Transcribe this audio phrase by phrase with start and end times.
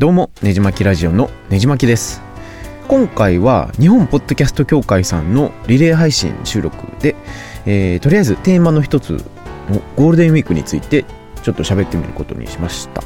[0.00, 2.22] どうもねじまきラジオのねじまきです。
[2.88, 7.16] 今回は日本ポッドキャスト協会さんのリレー配信収録で、
[7.66, 9.22] えー、とりあえずテーマの一つ
[9.68, 11.04] のゴールデンウィークについて
[11.42, 13.02] ちょっと喋ってみることにしました。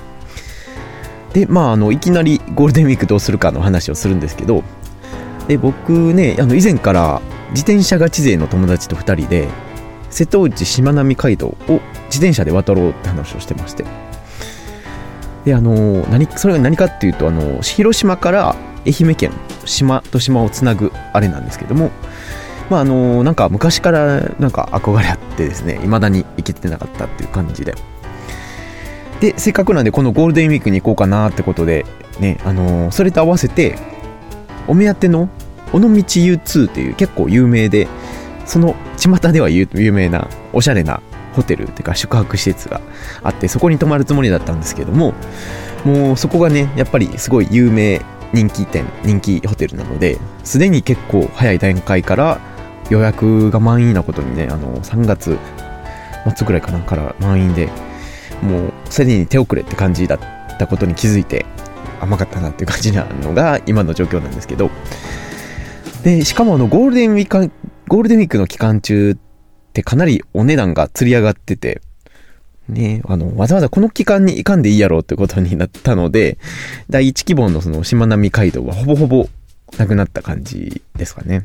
[1.32, 4.62] でまああのいきなりゴールデンウィークどうするかの話をするんですけど
[5.48, 7.20] で僕ねあの以前から
[7.50, 9.48] 自転車ガチ勢の友達と2人で
[10.10, 11.56] 瀬戸内しまなみ海道を
[12.04, 14.13] 自転車で渡ろうって話をしてまして。
[15.44, 19.32] であの何それが何かっていうとあの広島から愛媛県
[19.64, 21.90] 島と島をつなぐあれなんですけども
[22.70, 27.74] まああのなんか昔からなんか憧れあってですね未だに行けてなかったっていう感じで。
[29.20, 31.86] でせっかくなんでこのゴールデンウィークに行こうかなってことで
[32.18, 33.78] ねあのそれと合わせて
[34.66, 35.28] お目当ての
[35.72, 37.88] 尾道 U2 っていう結構有名で
[38.44, 41.00] その巷では有名なおしゃれな
[41.34, 42.80] ホテルっていうか宿泊施設が
[43.22, 45.14] あってそこに泊まるつもりだったんですけども
[45.84, 48.00] もうそこがねやっぱりすごい有名
[48.32, 52.40] 人気店人気ホテルなのですでに結構早い段階から
[52.90, 55.38] 予約が満員なことにねあの3月
[56.36, 57.68] 末ぐらいかなから満員で
[58.42, 61.46] もうすでに手遅れって感じだったことに気づいて
[62.00, 64.70] 甘かったなっていう感じなのが今の状況なんですけど。
[66.04, 67.50] でしかもあのゴールデンウィーク
[67.88, 69.16] ゴールデンウィークの期間中っ
[69.74, 71.82] てかなりお値段が釣り上がってて
[72.68, 76.38] ね、あの、わざわざこの期間に行かんでいいやろうってことになったので、
[76.88, 79.28] 第1希望のそのしまなみ海道はほぼほぼ
[79.76, 81.42] なくなった感じですかね。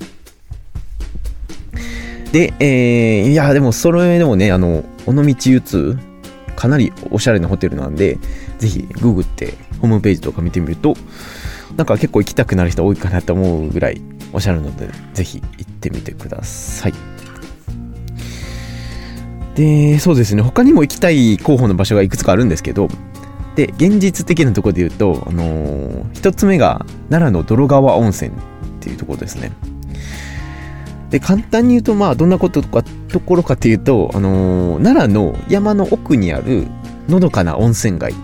[2.32, 8.18] で、えー、いや、でもそれでもね、あの、尾道 U2、かなりおしゃれなホテルなんで、
[8.60, 10.96] ぜひググってホームページとか見てみると、
[11.76, 17.19] なんか結構行きたくなる人多いかなと思うぐらいおしゃれなので、ぜひ行ってみてください。
[19.60, 22.88] で、そうですね、他にも行きたい候補の場所がいくつかあるんですけど、
[23.58, 28.34] で、現実的なところで言うと、あのー、一つ目が奈良の泥川温泉っ
[28.80, 29.52] ていうところですね。
[31.10, 36.68] で、簡単に言うと、まあ、どんなことか、ところかっていうと、あのー、奈良の山の奥にある
[37.10, 38.16] のどかな温泉街っ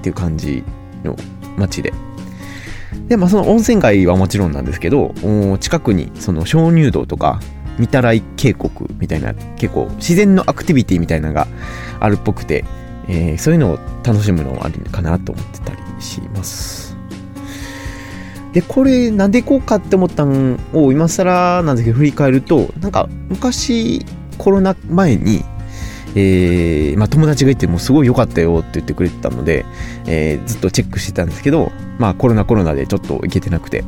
[0.00, 0.62] ていう感じ
[1.02, 1.16] の
[1.56, 1.92] 街で。
[3.08, 5.12] で、まあ、その温泉街はもちろんなんですけど、
[5.58, 7.40] 近くにその鍾乳洞とか、
[7.78, 11.46] 御たらい渓谷みたいな結構自然のアクティビティみたいなのが
[12.00, 12.64] あるっぽくて、
[13.08, 16.96] えー、そういうのを楽しむのもあるかなと思ってたりします
[18.52, 24.04] でこれなんで行こうかって思ったんを今更なんですけど振り返るとなんか昔
[24.38, 25.42] コロナ前に
[26.16, 29.66] えーまあ、友達がいてもすごい良かったよって言ってくれてたので、
[30.06, 33.84] えー、ずっとチェックしてたんですけど、まあコロナコロナでちょっと行けてなくて。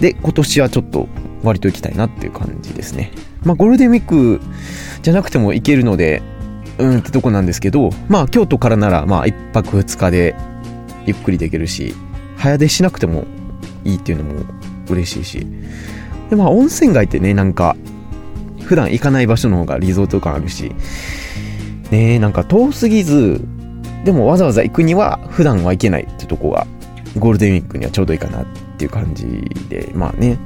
[0.00, 1.08] で、今年はちょっと
[1.42, 3.12] 割と行きたいなっていう感じですね。
[3.44, 4.40] まあ、ゴールデンウィーク
[5.02, 6.22] じゃなくても行けるので、
[6.78, 10.34] うんってとこなんですけど、まあ、京都からなら、まあ、1泊2日で
[11.06, 11.94] ゆっくりできるし、
[12.36, 13.24] 早出しなくても
[13.84, 14.44] いいっていうのも
[14.88, 15.46] 嬉しいし。
[16.30, 17.76] で、まあ、温泉街ってね、なんか、
[18.64, 20.72] 普段行かない場所の方がリゾート感あるし、
[21.90, 23.40] ねなんか遠すぎず、
[24.04, 26.66] でもわざわざ行くには普段は行けないってとこが、
[27.18, 28.46] ゴールデンウィークにはちょうどいいかなっ
[28.78, 29.26] ていう感じ
[29.68, 30.38] で、まあね、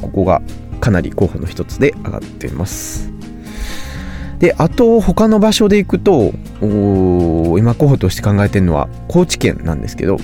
[0.00, 0.42] ここが
[0.80, 3.10] かなり候補の一つで上がっています。
[4.38, 10.18] で、あと他の場所で行くと、今候補として考えてるのは高知県なんですけど、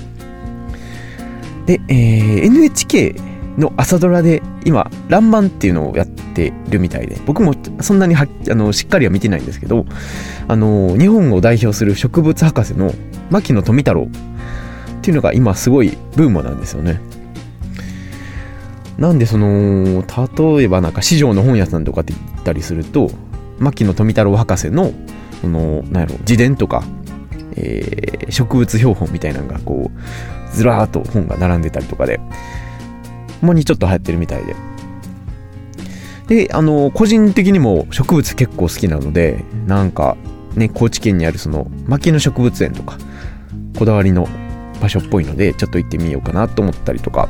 [1.67, 3.17] で、えー、NHK
[3.59, 9.85] の朝ドラで今、らんまんっていうのをやってるみたいで、僕もそんなにはあのしっかりは見てないんですけど、
[10.47, 12.93] あの、日本を代表する植物博士の
[13.31, 14.09] 牧野富太郎
[14.99, 17.01] っていうのが今すごいブームなんですよね。
[18.99, 20.05] なんでその
[20.57, 23.11] 例えばなんか市場の本屋さんとかって言ったりすると
[23.59, 24.93] 牧野富太郎博士の
[25.41, 26.85] そのなんやろ自伝とか、
[27.57, 32.19] えー、植物標本みたいなのがこうずらーっと本が並んでたりとかで
[33.41, 34.55] ほんまにちょっと流行ってるみたいで。
[36.27, 40.17] であの個人的にも植物結構好きなのでなんか
[40.55, 42.97] ね高知県にあるその牧野植物園とか
[43.79, 44.27] こだわりの
[44.81, 47.29] 場所っぽいのでちょっと行ってみようかなと思ったりとか。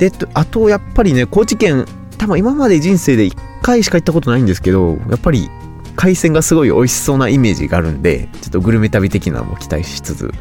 [0.00, 1.84] で、あと、やっぱりね、高知県、
[2.16, 5.50] 多分今まで人生で1回しか行ったことないんですけど、やっぱり
[5.94, 10.32] 海鮮がすごい美味しそうなイメージがあるんで、ちょっとグルメ旅的なのも期待しつつ、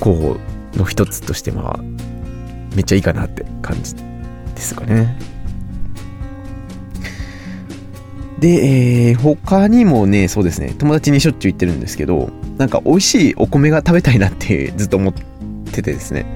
[0.00, 0.36] 候補
[0.74, 1.80] の一つとしてまあ、
[2.74, 4.02] めっちゃいいかなって感じで
[4.60, 5.16] すかね。
[8.40, 15.14] で、えー、他にもね、そうですね、友達にしょっちゅう行ってるんですけど、なんか美味しいお米が食べたいなってずっと思っ
[15.72, 16.26] ててですね、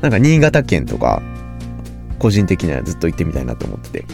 [0.00, 1.22] なんか新潟県とか、
[2.18, 4.04] 個人的にはずっと行ってみたいなと思ってて。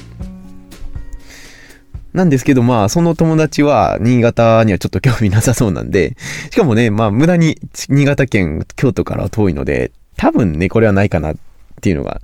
[2.13, 6.17] なんですけど、まあ、その友達は新潟にはちょっと興味なさそうなんで、
[6.51, 7.59] しかもね、まあ、無駄に
[7.89, 11.37] 新潟県、京都から遠いので、多分ね、これはないかなっ
[11.81, 12.21] ていうのが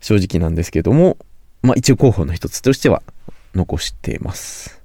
[0.00, 1.18] 正直なんですけども、
[1.62, 3.02] まあ、一応候補の一つとしては
[3.54, 4.82] 残してます。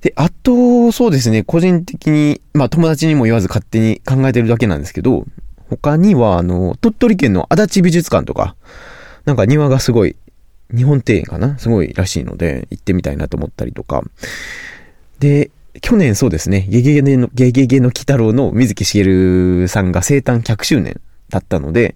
[0.00, 5.26] で、あと、そうですね、個人的に、まあ、友達にも言わず勝手に考えてるだけなんですけど、
[5.76, 8.56] 他には、あの、鳥取県の足立美術館とか、
[9.24, 10.16] なんか庭がすごい
[10.74, 11.58] 日本庭園かな？
[11.58, 14.02] すごいらしいので、行ってみたいなと思ったりとか。
[15.18, 21.94] で、去年そうですね、ゲゲゲの、ゲゲゲの鬼太郎の水木しげるさんが生誕100周年だったので、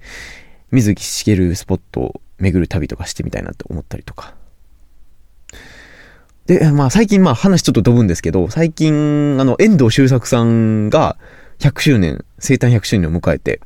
[0.71, 4.35] 水木しげるスポットを巡る旅とかしてみたいなと思ったりとか。
[6.47, 11.19] で、まあ最近まあ話ちょっと飛ぶんですけど、最近、あの、遠藤周作さんが
[11.59, 13.61] 100周年、生誕100周年を迎えて、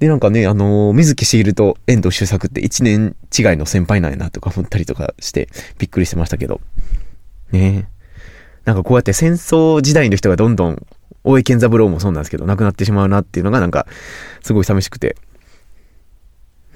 [0.00, 5.48] で、なんかね、あのー、水木しげると遠藤周作って1年違いの先輩なんやなとか思ったりとかして、
[5.78, 6.60] びっくりしてましたけど。
[7.52, 7.88] ね
[8.64, 10.86] なんかこうやって戦争時代の人がどんどん、
[11.24, 13.86] 大江健三郎もそうなんですけど、亡くなってしまうなっていうのがなんか、
[14.42, 15.16] すごい寂しくて。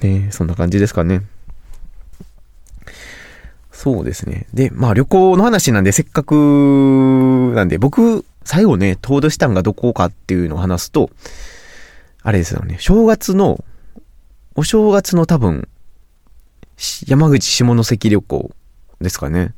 [0.02, 1.22] ねそんな感じですかね。
[3.72, 4.46] そうですね。
[4.52, 11.10] で、まあ旅行の話なんで、せっかくなんで、僕、最後ね、遠出したんがどこかっていうのを話すと、
[12.22, 13.64] あれですよね、正月の、
[14.54, 15.68] お正月の多分、
[17.06, 18.50] 山口下関旅行
[19.00, 19.54] ですかね。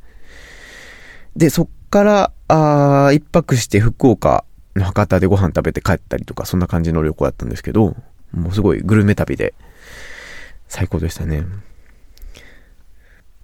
[1.36, 4.44] で、そっから、あ一泊して福岡
[4.76, 7.96] の博多でご飯食べて帰ったりとか、そんな感じの旅行だったんですけど、
[8.32, 9.54] もうすごいグルメ旅で、
[10.68, 11.44] 最高でしたね。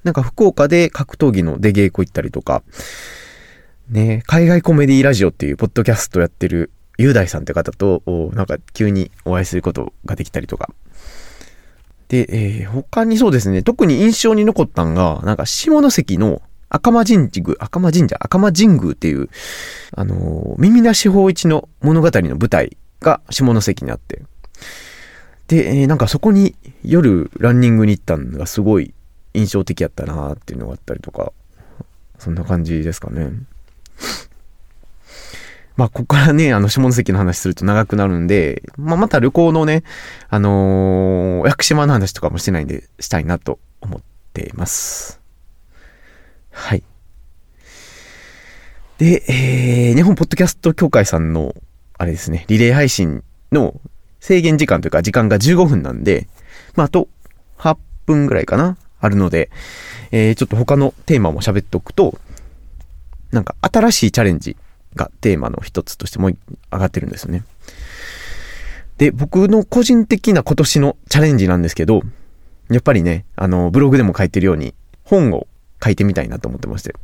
[0.04, 2.62] なんか福岡で格闘技の出稽古行ったりとか、
[3.88, 8.02] ね、海外コメディラジオっていうポッドキャストやってる雄大さんって方と、
[8.34, 10.70] なんか急にお会いすることができたりとか。
[12.08, 19.28] で、えー、他にそうですね、特に印象に残ったんが、なんか下関の赤間神宮、赤間神社、赤間神宮っていう、
[19.94, 24.22] あのー、耳なし法一の物語の舞台が下関にあって、
[25.48, 28.94] で、えー、なんかそこに夜ランニングに行ったのがすごい
[29.34, 31.32] 印象的やったなっていうのがあったりとか、
[32.18, 33.32] そんな感じですかね。
[35.76, 39.84] まあ、ここからね、あの、下関の話すると長くなるんで、まあ、また旅行のね、
[40.28, 44.02] あのー、屋久島の話とかもしてないんで、したいなと思っ
[44.32, 45.20] ています。
[46.50, 46.82] はい。
[48.98, 51.54] で、えー、日本ポッドキャスト協会さんの、
[51.96, 53.80] あれですね、リレー配信の
[54.20, 56.28] 制限時間というか、時間が15分なんで、
[56.74, 57.08] まあ、あと、
[57.58, 57.76] 8
[58.06, 59.50] 分ぐらいかなあるので、
[60.10, 62.18] えー、ちょっと他のテーマも喋っておくと、
[63.32, 64.56] なんか新しいチャレンジ
[64.94, 66.36] がテーマの一つとしても上
[66.70, 67.44] がってるんですよね。
[68.98, 72.02] で、僕の個人的な今年のチャレンジなんですけど、
[72.70, 74.74] やっぱりね、あの、ブログでも書いてるように、
[75.04, 75.46] 本を
[75.82, 76.94] 書いてみたいなと思ってまして。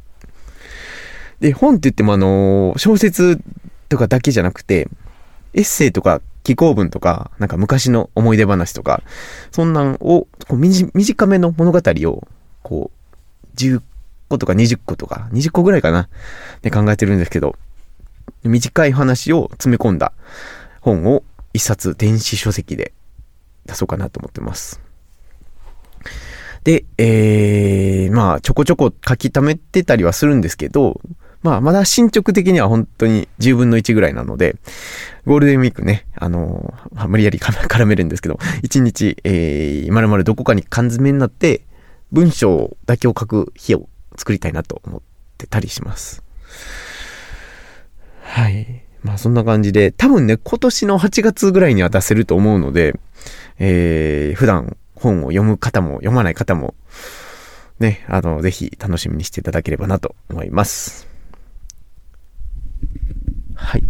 [1.40, 3.40] で、本って言ってもあの、小説
[3.88, 4.88] とかだけじゃなくて、
[5.54, 9.02] エッセイとか寄稿文とか、なんか昔の思い出話とか、
[9.50, 12.28] そんなんを、こう短めの物語を、
[12.62, 13.82] こう、10
[14.28, 16.08] 個とか20個とか、20個ぐらいかな、
[16.62, 17.56] で考えてるんですけど、
[18.44, 20.12] 短い話を詰め込んだ
[20.80, 22.92] 本を一冊電子書籍で
[23.66, 24.80] 出そうかなと思ってます。
[26.64, 31.00] で、えー、まあ、ちょこちょこ書き溜めてたりはするんですけど、
[31.42, 34.56] まあ、まだ進捗的には本当に10分の1ぐらいなので、
[35.24, 41.62] ゴールデンウィークね、あのー、無理やり絡めるんですけど、1日、えー、まるまるどこかに缶詰になって、
[42.10, 45.00] 文章だけを書く日を作りたいなと思っ
[45.36, 46.22] てたりします。
[48.28, 48.84] はい。
[49.02, 52.94] まあそんな感じで、多分ね、今年の8月ぐらいには出せると思うので、
[53.58, 56.74] えー、普段本を読む方も読まない方も、
[57.80, 61.08] ね、あの、ぜひ楽しみにしていただければなと思います。
[63.54, 63.84] はい。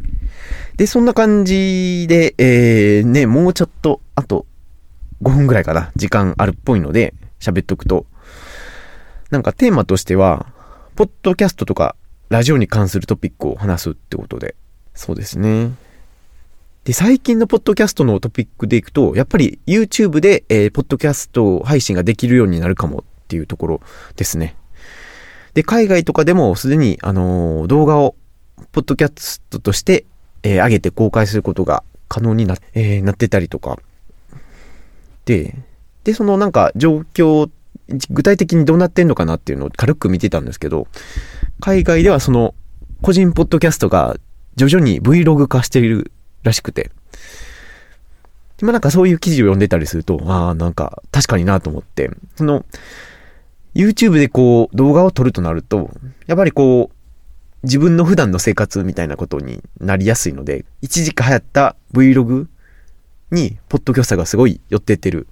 [0.77, 4.47] で、そんな感じで、えー、ね、もうちょっと、あと
[5.23, 8.07] 5分ぐらいかな、時間あるっぽいので、喋っとくと、
[9.31, 10.47] なんかテーマとしては、
[10.95, 11.97] ポッドキャストとか
[12.29, 14.55] ラジオに関するトピックを話すってことで、
[14.95, 15.71] そうですね。
[16.85, 23.81] で、最近のポッドキャストのトピックでいくと、やっぱり YouTube で、えー、ポッドキャスト配信ができるようになるかもっていうところ
[24.17, 24.57] ですね。
[25.55, 28.15] で、海外とかでもすでに、あのー、動画を、
[28.73, 30.05] ポッドキャストとして、
[30.43, 33.79] えー、上げて公開することが可能にな,、えー、なってたりとか。
[35.25, 35.55] で、
[36.05, 37.51] で、そのなんか状況、
[38.11, 40.87] 具体的にどうなってんのかなっていうのを軽く見てたんですけど、
[41.61, 42.55] 海外ではその
[43.03, 44.17] 個人ポッドキャストが
[44.57, 46.91] 徐々に Vlog 化しているらしくて。
[48.61, 52.65] まあなんかそういう記事を読んでたりすると、ああ、なんか確かになと思って、その、
[53.75, 55.91] YouTube でこう動画を撮るとなると、
[56.27, 56.97] やっぱりこう、
[57.63, 62.49] 自分の普段の生活みたいなことになりやすいので、一時期流行った Vlog
[63.31, 65.29] に、ポッドキャスターがすごい寄ってってる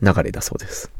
[0.00, 0.90] 流れだそうです。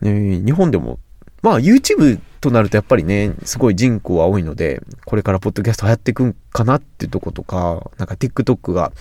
[0.00, 0.98] ね、日本でも、
[1.42, 8.92] まあ YouTube となるとやっぱりね、すごい人口は多いので、これからポッドキャスト流行っていくんかなっていうとことか、なんか TikTok が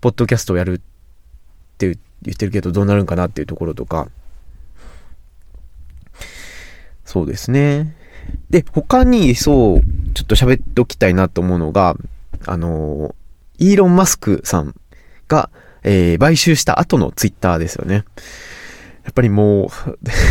[0.00, 0.78] ポッドキャストをやるっ
[1.78, 4.08] て言ってるけどどうなるんかなっていうところとか、
[7.04, 7.94] そうですね。
[8.50, 9.80] で、他にそう、
[10.14, 11.96] ちょっと喋っておきたいなと思うのが、
[12.46, 13.14] あの、
[13.58, 14.74] イーロン・マスクさん
[15.28, 15.50] が、
[15.82, 18.04] えー、買収した後のツイッターですよね。
[19.06, 19.68] やっぱりもう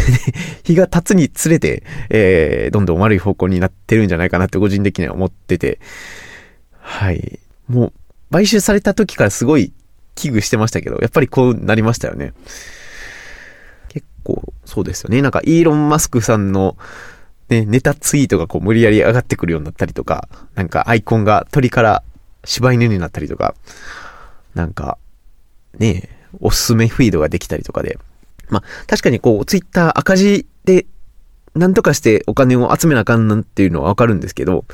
[0.64, 5.80] 日が経つにつれて、えー、どんどん悪い方向になってるんじゃないかなって個人的には思ってて、
[6.82, 7.40] はい。
[7.70, 7.94] もう、
[8.32, 9.72] 買収された時からすごい
[10.16, 12.34] 危惧してましたけど、やっぱりこうなりましたよね。
[13.88, 15.22] 結構、そうですよね。
[15.22, 16.78] なんか、イーロン・マスクさんの、
[17.48, 22.04] ね、ネタツイートがこう無理やり上がってくるようになったりとか、なんかアイコンが鳥から
[22.44, 23.56] 柴犬になったりとか、
[24.54, 24.98] なんか、
[25.78, 26.10] ね、
[26.42, 28.00] おすすめフィードができたりとかで、
[28.50, 30.86] まあ、確かにこう、ツイッター赤字で、
[31.56, 34.66] なんとかしてお金を集めなあかんなんていうのはわかるんですけど、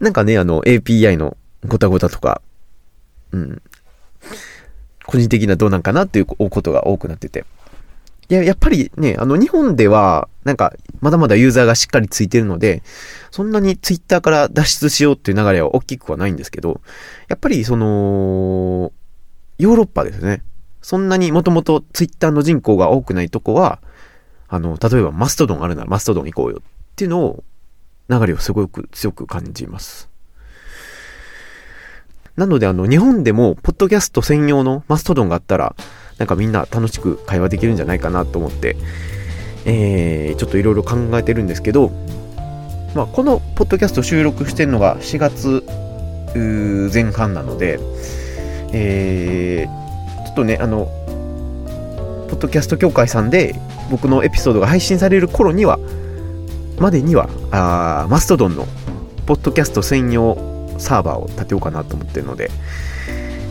[0.00, 1.36] なんかね、あの、API の
[1.66, 2.40] ごたごたとか、
[3.32, 3.62] うん、
[5.06, 7.44] 個人的などうなんかなっていうことが多くなってて。
[8.28, 12.82] いや、やっぱりね、あの、日本では、なんか、まだまだユーザーがしっかりついてるので、
[13.30, 16.80] そんなにツイッターから脱出しようっていう流れは大きくはないんですけど、
[17.28, 18.92] やっぱりその、
[19.58, 20.42] ヨーロッパですね。
[20.82, 23.80] そんなにもともとツイッターの人口が多くないとこは、
[24.48, 26.62] あの、例えばマストドンあるならマストドン行こうよっ
[26.96, 27.44] ていうのを、
[28.08, 30.10] 流れをすごく強く感じます。
[32.36, 35.76] なので、あの、日本でも、ポッドキャスト専用のマストドンがあったら、
[36.18, 38.76] なんかみんな楽しく会話できるんじゃないかなと思って、
[39.64, 41.90] えー、ちょっといろいろ考えてるんですけど、
[42.94, 45.64] まあ、このポッドキャスト収録してるのが4月
[46.92, 47.78] 前半なので、
[48.72, 49.81] えー、
[50.32, 50.86] っとね、あの、
[52.28, 53.54] ポッドキャスト協会さんで
[53.90, 55.78] 僕のエピソードが配信される頃には、
[56.78, 58.66] までには、あマストドンの
[59.26, 60.36] ポッドキャスト専用
[60.78, 62.50] サーバーを立てようかなと思ってるので、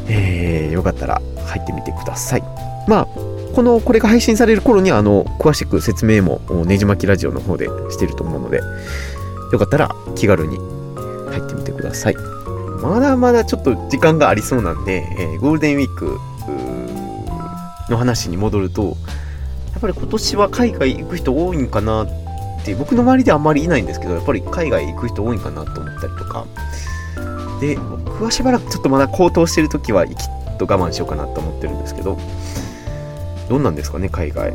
[0.09, 2.43] えー、よかったら入ってみてください。
[2.87, 3.07] まあ、
[3.55, 8.61] この、これが配信される頃には、あの、詳しく説明も、ねじ巻きラジオの方でしてると思うので、
[9.51, 10.57] よかったら気軽に
[11.29, 12.15] 入ってみてください。
[12.81, 16.19] まだまだちょっと時間がありそうなんで、えー、ゴールデンウィーク
[17.91, 18.97] の話に戻ると、
[19.71, 22.07] やっぱり今年は海外行く人多いんかなっ
[22.65, 26.45] て、僕の周りではあんまりいないんですけど、やっぱり海外行く人多いんかなと思ったりとか、
[27.59, 32.17] で、僕はしばらくちょっとまだ高騰してる時は、きっと我慢しようかなと思ってるんですけど、
[33.49, 34.53] どうなんですかね、海外。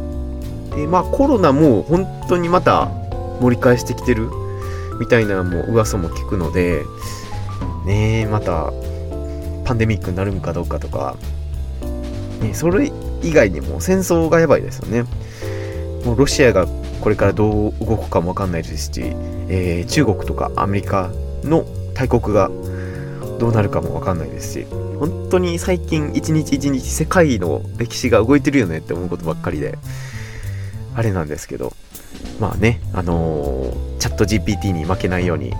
[0.74, 2.90] で、まあコロナも本当にまた
[3.40, 4.28] 盛り返してきてる
[4.98, 6.82] みたいなもう噂も聞くので、
[7.84, 8.72] ねえ、また
[9.64, 11.16] パンデミックになるんかどうかとか、
[12.52, 12.90] それ
[13.22, 15.04] 以外にも戦争がやばいですよね。
[16.04, 16.66] もうロシアが
[17.00, 19.00] これからどう動くかもわかんないですし、
[19.48, 21.10] えー、中国とかアメリカ
[21.42, 21.64] の
[21.94, 22.50] 大国が
[23.38, 24.66] どうなるかもわかんないですし、
[24.98, 29.78] 本当に最近一日一日世界の歴史が動いてるよねって思うことばっかりで、
[30.94, 31.74] あれなんですけど、
[32.40, 35.52] まあね、あのー、チャット GPT に負けないように、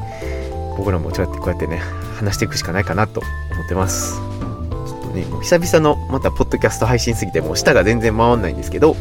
[0.77, 1.81] 僕らもちょっとこうやってね、
[2.17, 3.21] 話していくしかないかなと
[3.53, 4.26] 思ってます。
[5.17, 8.95] ね、もう久々のまたポッドキャスト配信すぎて、もう舌が全然回んないんですけど、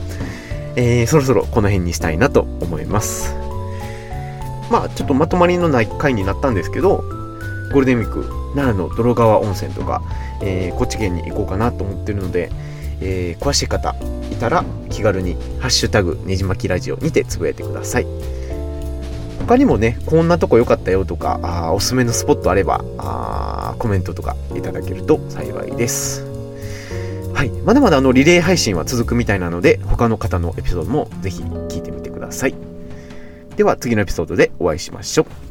[0.76, 3.36] えー、そろそろこの辺にしたいなと思います。
[4.72, 7.04] まあ、ちょっとまとまりのない回になったんですけど、
[7.72, 8.24] ゴールデンウィーク
[8.56, 10.02] 奈良の泥川温泉とか、
[10.42, 12.50] えー、高知県に行こうかなと思ってるので、
[13.02, 13.96] えー、詳しい方
[14.32, 18.08] いたら気軽に「ハッシュタグねじまきラジオ」にてつぶやいてください
[19.39, 26.25] 他にもねこんなとこ良かったよとかあおすすめのスポットあればあコメントとかいただけると幸いです。
[27.34, 27.50] はい。
[27.50, 32.56] まだまだあのリレー配信は続くみたいなので他の方のエピソードもぜひ聞いてみてください。
[33.58, 35.45] では次のエピソードでお会いしましょう。